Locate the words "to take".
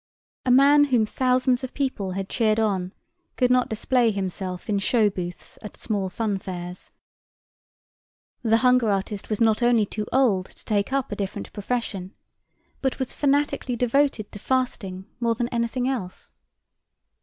10.47-10.91